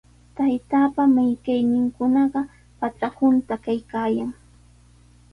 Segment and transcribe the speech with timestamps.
[0.37, 2.41] Taytaapa minkayninkunaqa
[2.79, 4.31] patra hunta kaykaayan.